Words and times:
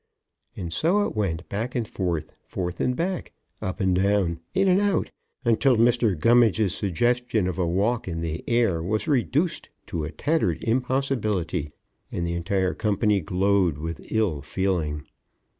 And 0.57 0.73
so 0.73 1.05
it 1.05 1.15
went, 1.15 1.47
back 1.47 1.75
and 1.75 1.87
forth, 1.87 2.39
forth 2.47 2.81
and 2.81 2.95
back, 2.95 3.33
up 3.61 3.79
and 3.79 3.95
down, 3.95 4.25
and 4.25 4.39
in 4.55 4.67
and 4.67 4.81
out, 4.81 5.11
until 5.45 5.77
Mr. 5.77 6.17
Gummidge's 6.19 6.73
suggestion 6.75 7.47
of 7.47 7.59
a 7.59 7.67
walk 7.67 8.07
in 8.07 8.21
the 8.21 8.43
air 8.49 8.81
was 8.81 9.07
reduced 9.07 9.69
to 9.85 10.03
a 10.03 10.11
tattered 10.11 10.63
impossibility 10.63 11.71
and 12.11 12.25
the 12.25 12.33
entire 12.33 12.73
company 12.73 13.21
glowed 13.21 13.77
with 13.77 14.11
ill 14.11 14.41
feeling. 14.41 15.05